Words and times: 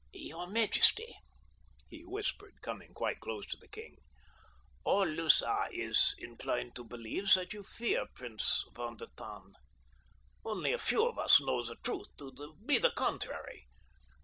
"Your 0.13 0.47
majesty," 0.47 1.13
he 1.87 2.03
whispered, 2.03 2.55
coming 2.63 2.91
quite 2.91 3.19
close 3.19 3.45
to 3.51 3.57
the 3.57 3.67
king, 3.67 3.97
"all 4.83 5.05
Lutha 5.05 5.67
is 5.71 6.15
inclined 6.17 6.75
to 6.75 6.83
believe 6.83 7.31
that 7.35 7.53
you 7.53 7.61
fear 7.61 8.07
Prince 8.15 8.65
von 8.73 8.97
der 8.97 9.05
Tann. 9.15 9.53
Only 10.43 10.73
a 10.73 10.79
few 10.79 11.05
of 11.07 11.19
us 11.19 11.39
know 11.39 11.63
the 11.63 11.75
truth 11.83 12.07
to 12.17 12.55
be 12.65 12.79
the 12.79 12.89
contrary. 12.95 13.67